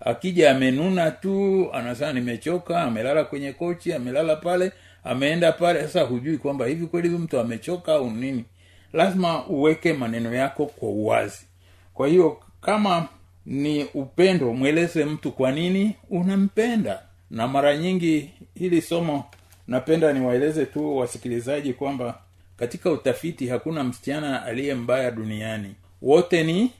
akija 0.00 0.50
amenuna 0.50 1.10
tu 1.10 1.68
anasema 1.72 2.12
nimechoka 2.12 2.82
amelala 2.82 3.24
kwenye 3.24 3.52
kochi 3.52 3.92
amelala 3.92 4.36
pale 4.36 4.72
ameenda 5.04 5.52
pale. 5.52 5.82
Sasa 5.82 6.02
hujui 6.02 6.38
kwamba 6.38 6.66
hivi 6.66 6.86
kweli 6.86 7.08
huyu 7.08 7.20
mtu 7.20 7.40
amechoka 7.40 7.92
au 7.92 8.10
nini 8.10 8.44
lazima 8.92 9.46
uweke 9.46 9.92
maneno 9.92 10.34
yako 10.34 10.66
kwa 10.66 10.88
uwazi. 10.88 11.46
Kwa 11.94 12.08
hiyo 12.08 12.40
kama 12.60 13.08
ni 13.46 13.84
upendo 13.84 14.52
mweleze 14.52 15.04
mtu 15.04 15.32
kwa 15.32 15.52
nini 15.52 15.96
unampenda. 16.10 17.02
Na 17.30 17.48
mara 17.48 17.76
nyingi 17.76 18.30
hili 18.54 18.82
somo 18.82 19.24
napenda 19.68 20.12
niwaeleze 20.12 20.66
tu 20.66 20.96
wasikilizaji 20.96 21.72
kwamba 21.72 22.18
katika 22.56 22.90
utafiti 22.90 23.48
hakuna 23.48 23.84
msichana 23.84 24.44
aliye 24.44 24.74
mbaya 24.74 25.10
duniani. 25.10 25.74
Wote 26.02 26.44
ni 26.44 26.70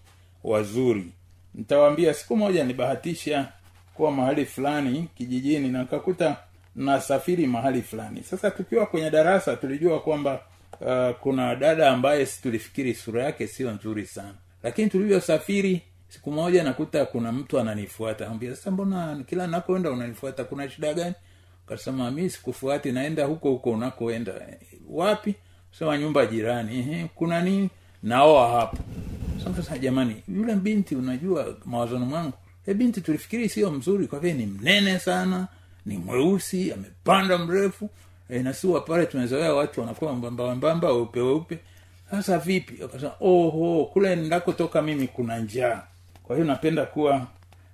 wazuri. 0.44 1.06
Nitawaambia 1.54 2.14
siku 2.14 2.36
moja 2.36 2.64
nibahatisha 2.64 3.48
kuwa 3.94 4.10
mahali 4.12 4.44
fulani 4.46 5.08
kijijini 5.14 5.68
na 5.68 5.78
nikakuta 5.80 6.36
nasafiri 6.76 7.46
mahali 7.46 7.82
fulani. 7.82 8.22
Sasa 8.22 8.50
tukiwa 8.50 8.86
kwenye 8.86 9.10
darasa 9.10 9.56
tulijua 9.56 10.00
kwamba 10.00 10.40
uh, 10.80 11.16
kuna 11.20 11.56
dada 11.56 11.90
ambaye 11.90 12.26
si 12.26 12.42
tulifikiri 12.42 12.94
sura 12.94 13.22
yake 13.24 13.46
sio 13.46 13.70
nzuri 13.70 14.06
sana. 14.06 14.34
Lakini 14.62 14.90
tulivyosafiri 14.90 15.82
siku 16.08 16.32
moja 16.32 16.64
nakuta 16.64 17.06
kuna 17.06 17.32
mtu 17.32 17.58
ananifuata. 17.60 18.28
Ambia 18.28 18.56
sasa 18.56 18.70
mbona 18.70 19.24
kila 19.26 19.46
nakoenda 19.46 19.90
unanifuata? 19.90 20.44
Kuna 20.44 20.68
shida 20.70 20.94
gani? 20.94 21.14
Kasema 21.68 22.10
mi 22.10 22.30
sikufuati 22.30 22.92
naenda 22.92 23.24
huko 23.24 23.50
huko 23.50 23.70
unakoenda. 23.70 24.32
Wapi? 24.90 25.34
Sema 25.78 25.98
nyumba 25.98 26.26
jirani. 26.26 26.78
Ehe, 26.78 27.10
kuna 27.14 27.40
nini? 27.42 27.70
Naoa 28.02 28.60
hapo. 28.60 28.76
Sasa 29.56 29.78
jamani 29.78 30.22
yule 30.28 30.54
binti 30.54 30.96
unajua 30.96 31.56
mawazoni 31.64 32.04
mwangu 32.04 32.32
e 32.66 32.74
binti 32.74 33.00
tulifikiri 33.00 33.48
sio 33.48 33.70
mzuri 33.70 34.06
kwa 34.06 34.20
vile 34.20 34.34
ni 34.34 34.46
mnene 34.46 34.98
sana 34.98 35.48
ni 35.86 35.96
mweusi 35.98 36.72
amepanda 36.72 37.38
mrefu 37.38 37.90
e, 38.30 38.38
nasiwa 38.38 38.80
pale 38.80 39.06
tumezoea 39.06 39.54
watu 39.54 39.80
wanakuwa 39.80 40.12
mbambambamba 40.12 40.88
weupe 40.92 41.20
weupe. 41.20 41.58
Sasa 42.10 42.38
vipi? 42.38 42.84
Akasema 42.84 43.12
oho 43.20 43.84
kule 43.92 44.16
ndakotoka 44.16 44.82
mimi 44.82 45.06
kuna 45.06 45.38
njaa. 45.38 45.82
Kwa 46.22 46.36
hiyo 46.36 46.48
napenda 46.48 46.84
kuwa 46.86 47.26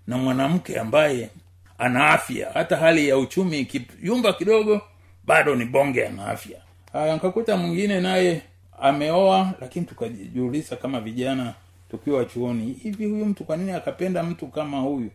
na 0.07 0.19
mwanamke 0.19 0.81
ambaye 0.81 1.31
ana 1.79 2.07
afya. 2.11 2.51
Hata 2.55 2.77
hali 2.77 3.09
ya 3.09 3.19
uchumi 3.19 3.61
ikiyumba 3.61 4.33
kidogo 4.33 4.81
bado 5.25 5.55
ni 5.55 5.65
bonge 5.65 6.07
ana 6.07 6.27
afya. 6.27 6.59
Haya 6.93 7.17
nkakuta 7.17 7.57
mwingine 7.57 8.01
naye 8.01 8.43
ameoa 8.81 9.53
lakini 9.61 9.87
tukajiuliza 9.87 10.77
kama 10.77 11.01
vijana 11.01 11.55
tukiwa 11.91 12.25
chuoni 12.25 12.73
hivi 12.83 13.07
huyu 13.07 13.25
mtu 13.27 13.45
kwa 13.45 13.57
nini 13.57 13.73
akapenda 13.73 14.23
mtu 14.23 14.47
kama 14.47 14.81
huyu? 14.81 15.11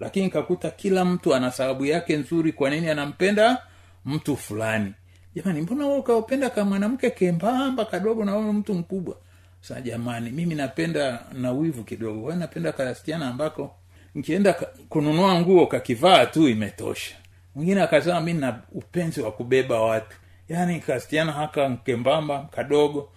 Lakini 0.00 0.30
kakuta 0.30 0.70
kila 0.70 1.04
mtu 1.04 1.34
ana 1.34 1.50
sababu 1.50 1.84
yake 1.86 2.16
nzuri 2.16 2.52
kwa 2.52 2.70
nini 2.70 2.88
anampenda 2.88 3.58
mtu 4.04 4.36
fulani. 4.36 4.92
Jamani 5.34 5.60
mbona 5.60 5.86
wewe 5.86 5.98
ukaupenda 5.98 6.50
ka 6.50 6.64
mwanamke 6.64 7.10
kembamba 7.10 7.84
kadogo 7.84 8.24
na 8.24 8.36
wewe 8.36 8.52
mtu 8.52 8.74
mkubwa? 8.74 9.16
Sa 9.60 9.80
jamani 9.80 10.30
mimi 10.30 10.54
napenda 10.54 11.24
na 11.32 11.52
wivu 11.52 11.84
kidogo. 11.84 12.20
Kwa 12.22 12.36
napenda 12.36 12.72
kasichana 12.72 13.28
ambako 13.28 13.74
nkienda 14.14 14.52
kununua 14.88 15.40
nguo 15.40 15.66
kakivaa 15.66 16.26
tu 16.26 16.48
imetosha. 16.48 17.14
Mwingine 17.54 17.82
akasema 17.82 18.20
mi 18.20 18.32
na 18.32 18.60
upenzi 18.72 19.20
wa 19.20 19.32
kubeba 19.32 19.80
watu. 19.80 20.16
Yaani 20.48 20.80
kasichana 20.80 21.32
haka 21.32 21.70
kembamba 21.84 22.48
kadogo 22.54 23.08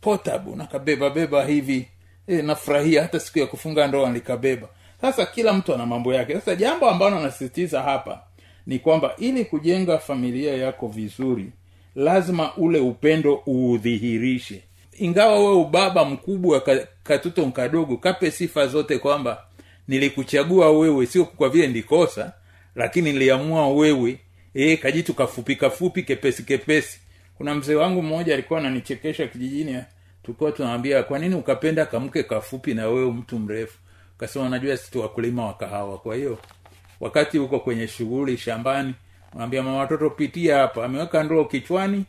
potabu 0.00 0.56
nakabebabeba 0.56 1.44
hivi. 1.44 1.88
E, 2.26 2.42
nafurahia 2.42 3.02
hata 3.02 3.20
siku 3.20 3.38
ya 3.38 3.46
kufunga 3.46 3.86
ndoa 3.86 4.10
nikabeba. 4.10 4.68
Sasa 5.00 5.26
kila 5.26 5.52
mtu 5.52 5.74
ana 5.74 5.86
mambo 5.86 6.14
yake. 6.14 6.34
Sasa 6.34 6.54
jambo 6.56 6.90
ambalo 6.90 7.20
nasisitiza 7.20 7.82
hapa 7.82 8.22
ni 8.66 8.78
kwamba 8.78 9.14
ili 9.18 9.44
kujenga 9.44 9.98
familia 9.98 10.54
yako 10.56 10.88
vizuri 10.88 11.46
lazima 11.94 12.56
ule 12.56 12.80
upendo 12.80 13.42
uudhihirishe. 13.48 14.62
Ingawa 14.98 15.38
we 15.48 15.54
ubaba 15.54 16.04
mkubwa 16.04 16.60
ka- 16.60 16.86
katoto 17.02 17.46
kadogo 17.46 17.96
kape 17.96 18.30
sifa 18.30 18.66
zote 18.66 18.98
kwamba 18.98 19.44
nilikuchagua 19.88 20.70
wewe 20.70 21.06
sio 21.06 21.24
kwa 21.24 21.48
vile 21.48 21.66
ndikosa 21.66 22.32
lakini 22.74 23.12
niliamua 23.12 23.68
wewe 23.68 24.18
e, 24.54 24.76
kajitu 24.76 25.14
kafupi 25.14 25.56
kafupi 25.56 26.02
kepesi 26.02 26.42
kepesi. 26.42 27.00
Kuna 27.36 27.54
mzee 27.54 27.74
wangu 27.74 28.02
mmoja 28.02 28.34
alikuwa 28.34 28.60
ananichekesha 28.60 29.26
kijijini 29.26 29.82
tulikuwa 30.22 30.52
tunawambia 30.52 31.02
kwa 31.02 31.18
nini 31.18 31.34
ukapenda 31.34 31.86
kamke 31.86 32.22
kafupi 32.22 32.74
na 32.74 32.88
wewe 32.88 33.12
mtu 33.12 33.38
mrefu? 33.38 33.78
Kasema 34.18 34.48
najua 34.48 34.76
sisi 34.76 34.98
wakulima 34.98 35.46
wa 35.46 35.54
kahawa 35.54 35.98
kwa 35.98 36.16
hiyo 36.16 36.38
wakati 37.00 37.38
huko 37.38 37.60
kwenye 37.60 37.88
shughuli 37.88 38.36
shambani 38.36 38.94
unaambia 39.34 39.62
mama 39.62 39.76
watoto 39.78 40.10
pitia 40.10 40.58
hapa. 40.58 40.84
Ameweka 40.84 41.22
ndoo 41.22 41.44
kichwani 41.44 42.04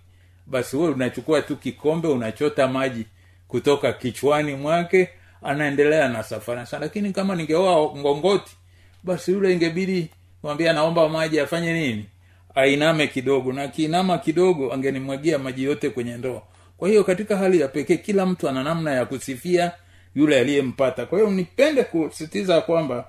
basi 0.47 0.77
wewe 0.77 0.89
unachukua 0.93 1.41
tu 1.41 1.55
kikombe 1.55 2.07
unachota 2.07 2.67
maji 2.67 3.05
kutoka 3.47 3.93
kichwani 3.93 4.53
mwake 4.55 5.09
anaendelea 5.43 6.07
na 6.09 6.23
safari. 6.23 6.65
Sana 6.65 6.85
lakini 6.85 7.11
kama 7.13 7.35
ningeoa 7.35 7.97
ngongoti 7.97 8.51
basi 9.03 9.31
yule 9.31 9.53
ingebidi 9.53 10.09
mwambia 10.43 10.73
naomba 10.73 11.09
maji 11.09 11.39
afanye 11.39 11.73
nini? 11.73 12.05
Ainame 12.55 13.07
kidogo. 13.07 13.53
Na 13.53 13.63
akiinama 13.63 14.17
kidogo 14.17 14.73
angenimwagia 14.73 15.39
maji 15.39 15.63
yote 15.63 15.89
kwenye 15.89 16.17
ndoo. 16.17 16.41
Kwa 16.77 16.89
hiyo 16.89 17.03
katika 17.03 17.37
hali 17.37 17.59
ya 17.59 17.67
pekee 17.67 17.97
kila 17.97 18.25
mtu 18.25 18.49
ana 18.49 18.63
namna 18.63 18.91
ya 18.91 19.05
kusifia 19.05 19.71
yule 20.15 20.39
aliyempata. 20.39 21.05
Kwa 21.05 21.19
hiyo 21.19 21.31
nipende 21.31 21.83
kusitiza 21.83 22.61
kwamba 22.61 23.07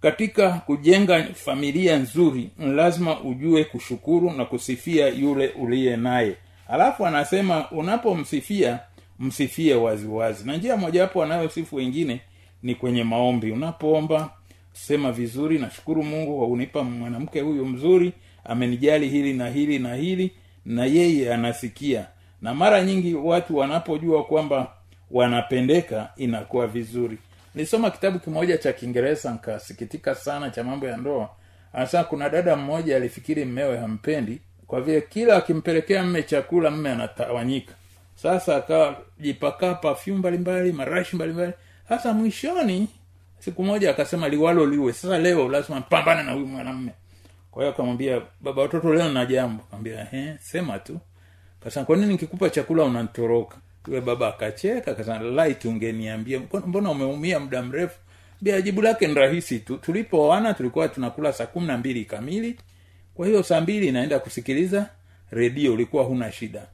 katika 0.00 0.50
kujenga 0.52 1.24
familia 1.34 1.96
nzuri 1.96 2.50
lazima 2.58 3.20
ujue 3.20 3.64
kushukuru 3.64 4.30
na 4.30 4.44
kusifia 4.44 5.08
yule 5.08 5.48
uliye 5.48 5.96
naye. 5.96 6.36
Alafu 6.68 7.06
anasema 7.06 7.70
unapomsifia 7.70 8.78
msifie 9.18 9.74
waziwazi. 9.74 10.46
Na 10.46 10.56
njia 10.56 10.76
mojawapo 10.76 11.22
anayosifu 11.22 11.76
wengine 11.76 12.20
ni 12.62 12.74
kwenye 12.74 13.04
maombi. 13.04 13.50
Unapoomba 13.50 14.30
sema 14.72 15.12
vizuri 15.12 15.58
nashukuru 15.58 16.02
mungu 16.02 16.38
kwa 16.38 16.46
kunipa 16.48 16.82
mwanamke 16.82 17.40
huyu 17.40 17.66
mzuri 17.66 18.12
amenijali 18.44 19.08
hili 19.08 19.32
na 19.32 19.48
hili 19.48 19.78
na 19.78 19.94
hili 19.94 20.30
na 20.64 20.84
yeye 20.86 21.34
anasikia. 21.34 22.06
Na 22.42 22.54
mara 22.54 22.82
nyingi 22.82 23.14
watu 23.14 23.56
wanapojua 23.56 24.24
kwamba 24.24 24.72
wanapendeka 25.10 26.08
inakuwa 26.16 26.66
vizuri 26.66 27.18
nilisoma 27.56 27.90
kitabu 27.90 28.18
kimoja 28.18 28.58
cha 28.58 28.72
kiingereza 28.72 29.30
nkasikitika 29.30 30.14
sana 30.14 30.50
cha 30.50 30.64
mambo 30.64 30.86
ya 30.86 30.96
ndoa. 30.96 31.30
Anasema 31.72 32.04
kuna 32.04 32.28
dada 32.28 32.56
mmoja 32.56 32.96
alifikiri 32.96 33.44
mmewe 33.44 33.78
hampendi 33.78 34.40
kwa 34.66 34.80
vile 34.80 35.00
kila 35.00 35.36
akimpelekea 35.36 36.02
mme 36.02 36.22
chakula 36.22 36.70
mme 36.70 36.90
anatawanyika. 36.90 37.74
Sasa 38.14 38.56
akajipakaa 38.56 39.74
pafyum 39.74 40.18
mbalimbali 40.18 40.72
marashi 40.72 41.16
mbalimbali. 41.16 41.52
Sasa 41.88 42.12
mwishoni 42.12 42.88
siku 43.38 43.62
moja 43.64 43.90
akasema 43.90 44.28
liwalo 44.28 44.66
liwe. 44.66 44.92
Sasa 44.92 45.18
leo 45.18 45.48
lazima 45.48 45.80
mpambane 45.80 46.22
na 46.22 46.32
huyu 46.32 46.46
mwanamme 46.46 46.92
kwa 47.50 47.62
hiyo 47.62 47.74
akamwambia 47.74 48.22
baba 48.40 48.62
watoto 48.62 48.94
leo 48.94 49.08
na 49.12 49.26
jambo. 49.26 49.62
Akamwambia 49.62 50.06
"Eh, 50.14 50.36
sema 50.40 50.78
tu. 50.78 51.00
Kasema 51.64 51.86
kwa 51.86 51.96
nini 51.96 52.08
nikikupa 52.08 52.50
chakula 52.50 52.84
unantoroka 52.84 53.56
yule 53.88 54.00
baba 54.00 54.28
akacheka 54.28 54.90
akasema 54.90 55.18
ungeniambia 55.68 56.38
"Mbona- 56.38 56.90
umeumia 56.90 57.40
muda 57.40 57.62
mrefu? 57.62 57.98
Jibu 58.62 58.82
lake 58.82 59.06
ni 59.06 59.14
rahisi 59.14 59.58
tu. 59.58 59.76
Tulipooana 59.76 60.54
tulikuwa 60.54 60.88
tunakula 60.88 61.32
saa 61.32 61.46
kumi 61.46 61.66
na 61.66 61.78
mbili 61.78 62.04
kamili. 62.04 62.56
Kwa 63.14 63.26
hiyo 63.26 63.42
saa 63.42 63.60
mbili 63.60 63.92
naenda 63.92 64.18
kusikiliza 64.18 64.88
redio 65.30 65.72
ulikuwa 65.72 66.04
huna 66.04 66.32
shida. 66.32 66.66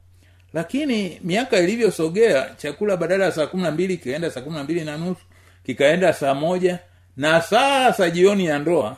Lakini 0.53 1.19
miaka 1.23 1.57
ilivyosogea 1.59 2.49
chakula 2.57 2.97
badala 2.97 3.25
ya 3.25 3.31
saa 3.31 3.47
kumi 3.47 3.63
na 3.63 3.71
mbili 3.71 3.97
kikaenda 3.97 4.31
saa 4.31 4.41
kumi 4.41 4.55
na 4.55 4.63
mbili 4.63 4.83
na 4.83 4.97
nusu 4.97 5.21
kikaenda 5.65 6.13
saa 6.13 6.33
moja. 6.33 6.79
Na 7.17 7.41
sasa 7.41 8.09
jioni 8.09 8.45
ya 8.45 8.59
ndoa 8.59 8.97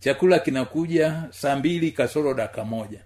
chakula 0.00 0.38
kinakuja 0.38 1.22
saa 1.30 1.56
mbili 1.56 1.90
kasoro 1.92 2.34
daka 2.34 2.64
moja. 2.64 2.98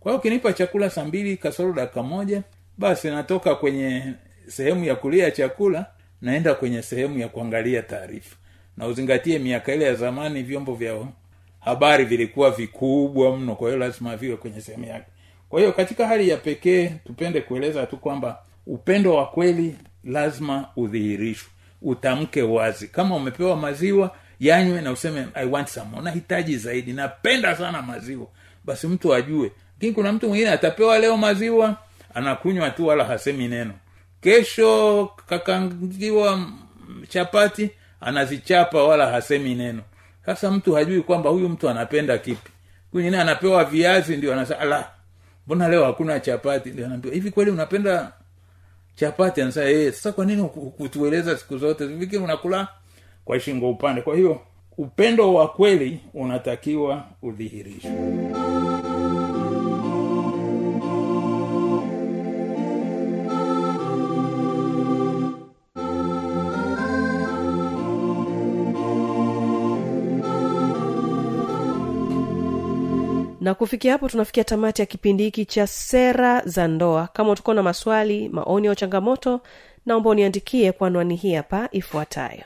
Kwa 0.00 0.12
hiyo 0.12 0.18
ukinipa 0.20 0.52
chakula 0.52 0.90
saa 0.90 1.04
mbili 1.04 1.36
kasoro 1.36 1.72
dakika 1.72 2.02
moja 2.02 2.42
basi 2.80 3.08
natoka 3.10 3.54
kwenye 3.54 4.14
sehemu 4.46 4.84
ya 4.84 4.94
kulia 4.96 5.30
chakula 5.30 5.86
naenda 6.22 6.54
kwenye 6.54 6.82
sehemu 6.82 7.18
ya 7.18 7.28
kuangalia 7.28 7.82
taarifa. 7.82 8.36
Na 8.76 8.86
uzingatie 8.86 9.38
miaka 9.38 9.74
ile 9.74 9.84
ya 9.84 9.94
zamani 9.94 10.42
vyombo 10.42 10.74
vya 10.74 11.06
habari 11.60 12.04
vilikuwa 12.04 12.50
vikubwa 12.50 13.36
mno 13.36 13.54
kwa 13.54 13.68
hiyo 13.68 13.78
lazima 13.80 14.16
viwe 14.16 14.36
kwenye 14.36 14.60
sehemu 14.60 14.84
yake. 14.84 15.06
Kwa 15.48 15.60
hiyo 15.60 15.72
katika 15.72 16.06
hali 16.06 16.28
ya 16.28 16.36
pekee 16.36 16.88
tupende 17.06 17.40
kueleza 17.40 17.86
tu 17.86 17.96
kwamba 17.96 18.38
upendo 18.66 19.14
wa 19.14 19.26
kweli 19.26 19.76
lazima 20.04 20.68
udhihirishwe 20.76 21.48
utamke 21.82 22.42
wazi. 22.42 22.88
Kama 22.88 23.16
umepewa 23.16 23.56
maziwa 23.56 24.16
yanywe 24.40 24.80
na 24.80 24.92
useme 24.92 25.26
i 25.34 25.46
want 25.46 25.68
some. 25.68 26.00
Nahitaji 26.02 26.56
zaidi. 26.56 26.92
Napenda 26.92 27.56
sana 27.56 27.82
maziwa. 27.82 28.26
Basi 28.64 28.86
mtu 28.86 29.14
ajue. 29.14 29.52
Lakini 29.74 29.92
kuna 29.92 30.12
mtu 30.12 30.28
mwingine 30.28 30.50
atapewa 30.50 30.98
leo 30.98 31.16
maziwa 31.16 31.76
anakunywa 32.14 32.70
tu 32.70 32.86
wala 32.86 33.04
hasemi 33.04 33.48
neno. 33.48 33.74
Kesho 34.20 35.10
kakangiwa 35.26 36.40
chapati 37.08 37.70
anazichapa 38.00 38.82
wala 38.84 39.06
hasemi 39.06 39.54
neno. 39.54 39.82
Sasa 40.26 40.50
mtu 40.50 40.74
hajui 40.74 41.02
kwamba 41.02 41.30
huyu 41.30 41.48
mtu 41.48 41.68
anapenda 41.68 42.18
kipi. 42.18 42.50
Mwingine 42.92 43.20
anapewa 43.20 43.64
viazi 43.64 44.16
ndio 44.16 44.32
anasema 44.32 44.64
la 44.64 44.90
mbona 45.46 45.68
leo 45.68 45.84
hakuna 45.84 46.20
chapati? 46.20 46.70
Ndio 46.70 46.86
anaambiwa 46.86 47.14
hivi 47.14 47.30
kweli 47.30 47.50
unapenda 47.50 48.12
chapati? 48.94 49.42
Anasema 49.42 49.66
eh 49.70 49.92
sasa 49.92 50.12
kwa 50.12 50.24
nini 50.26 50.42
kutueleza 50.76 51.36
siku 51.38 51.58
zote? 51.58 51.86
Vikiri 51.86 52.22
unakula 52.22 52.68
kwa 53.24 53.40
shingo 53.40 53.70
upande. 53.70 54.02
Kwa 54.02 54.16
hiyo 54.16 54.40
upendo 54.78 55.34
wa 55.34 55.48
kweli 55.48 56.00
unatakiwa 56.14 57.04
udhihirishwe 57.22 57.90
na 73.50 73.54
kufikia 73.54 73.92
hapo 73.92 74.08
tunafikia 74.08 74.44
tamati 74.44 74.82
ya 74.82 74.86
kipindi 74.86 75.24
hiki 75.24 75.44
cha 75.44 75.66
sera 75.66 76.42
za 76.44 76.68
ndoa. 76.68 77.06
Kama 77.12 77.30
utakuwa 77.30 77.54
na 77.56 77.62
maswali 77.62 78.28
maoni 78.28 78.68
au 78.68 78.74
changamoto 78.74 79.40
naomba 79.86 80.10
uniandikie 80.10 80.72
kwa 80.72 80.86
anwani 80.88 81.16
hii 81.16 81.34
hapa 81.34 81.68
ifuatayo. 81.72 82.42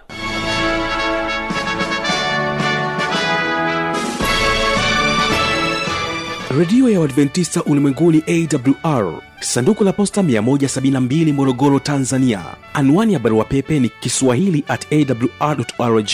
Redio 6.59 6.89
ya 6.91 7.01
uadventista 7.01 7.63
ulimwenguni 7.65 8.23
awr 8.27 9.23
sanduku 9.41 9.85
la 9.85 9.93
posta 9.93 10.23
172 10.23 11.33
morogoro 11.33 11.79
tanzania. 11.79 12.41
Anwani 12.75 13.13
ya 13.13 13.19
barua 13.19 13.45
pepe 13.45 13.81
ni 13.81 13.89
kiswahili 13.89 14.65
at 14.69 14.87
awrrg 14.93 16.11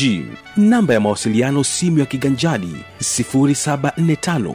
namba 0.56 0.94
ya 0.94 1.00
mawasiliano 1.00 1.64
simu 1.64 1.98
ya 1.98 2.06
kiganjadi 2.06 2.74
745 3.00 4.54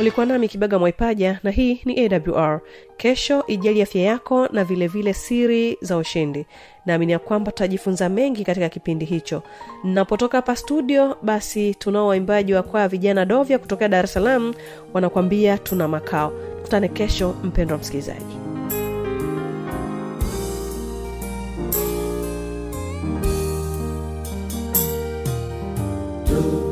ulikuwa 0.00 0.26
nami 0.26 0.48
kibaga 0.48 0.78
mwaipaja 0.78 1.40
na 1.42 1.50
hii 1.50 1.80
ni 1.84 2.10
awr 2.14 2.60
kesho 2.96 3.44
ijali 3.46 3.82
afya 3.82 4.02
yako 4.02 4.46
na 4.52 4.64
vilevile 4.64 4.88
vile 4.88 5.14
siri 5.14 5.78
za 5.80 5.96
ushindi. 5.96 6.46
Naamini 6.86 7.12
ya 7.12 7.18
kwamba 7.18 7.52
tutajifunza 7.52 8.08
mengi 8.08 8.44
katika 8.44 8.68
kipindi 8.68 9.04
hicho. 9.04 9.42
Napotoka 9.84 10.38
hapa 10.38 10.56
studio 10.56 11.16
basi 11.22 11.74
tunao 11.74 12.06
waimbaji 12.06 12.54
wa 12.54 12.62
kwaya 12.62 12.88
vijana 12.88 13.24
dovya 13.24 13.58
kutokea 13.58 13.88
dar 13.88 14.04
es 14.04 14.12
salaam 14.12 14.54
wanakuambia 14.94 15.58
tuna 15.58 15.88
makao. 15.88 16.30
Kutane 16.62 16.88
kesho 16.88 17.34
mpendwa 17.44 17.78
msikilizaji. 17.78 18.36
Sasa 26.30 26.69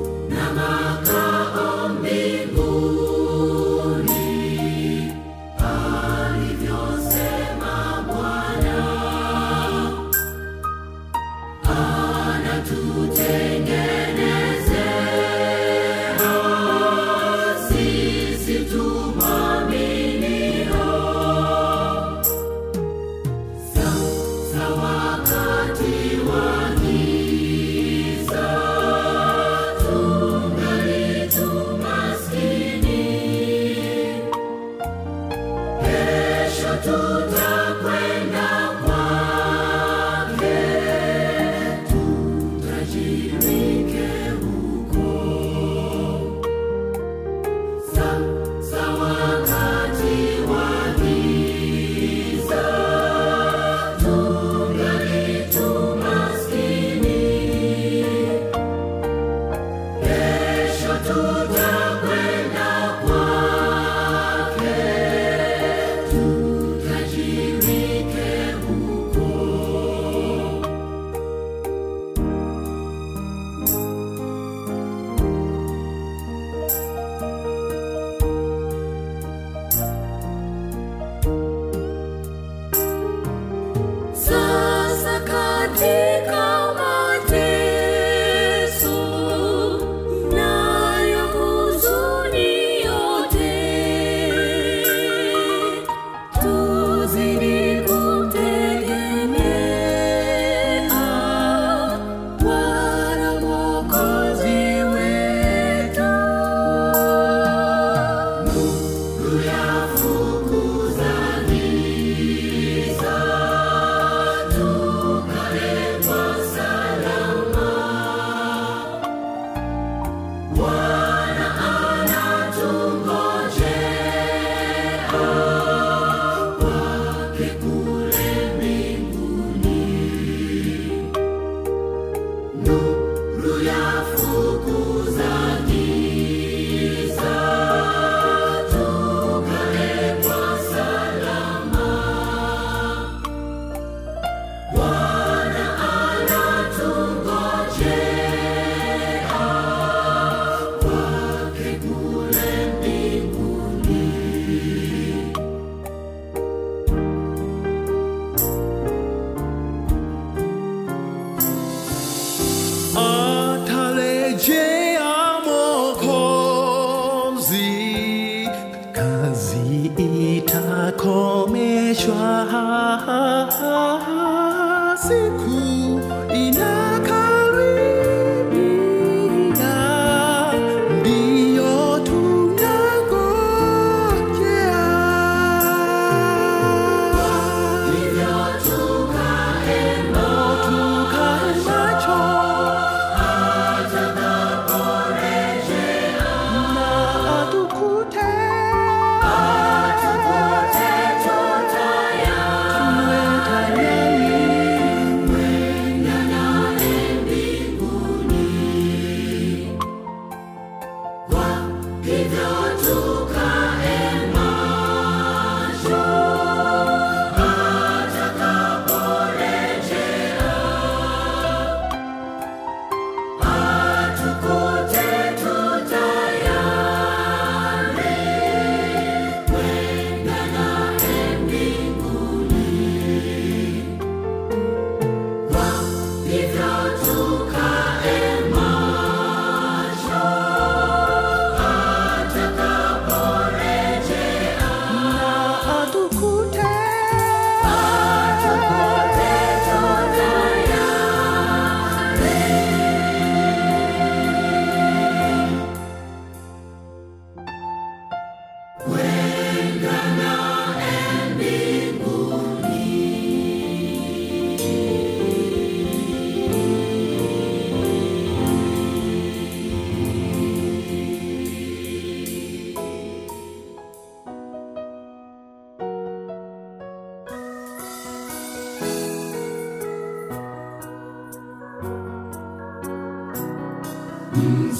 Mwokozi, 167.48 168.48
kazi 168.92 169.90
itakomeshwa, 170.36 172.24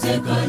Sekolah. 0.09 0.48